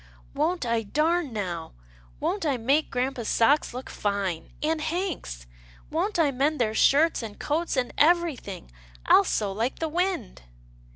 "Won't 0.33 0.65
I 0.65 0.81
darn 0.81 1.31
now— 1.31 1.73
won't 2.19 2.43
I 2.43 2.57
make 2.57 2.89
grampa's 2.89 3.29
84 3.35 3.37
'TILDA 3.37 3.49
JANE'S 3.49 3.51
ORPHANS 3.51 3.61
socks 3.67 3.73
look 3.75 3.89
fine— 3.91 4.49
and 4.63 4.81
Hank's! 4.81 5.45
Won't 5.91 6.17
I 6.17 6.31
mend 6.31 6.59
their 6.59 6.73
shirts, 6.73 7.21
and 7.21 7.37
coats 7.37 7.77
and 7.77 7.93
everything— 7.99 8.71
I'll 9.05 9.23
sew 9.23 9.51
like 9.51 9.77
the 9.77 9.87
wind 9.89 10.41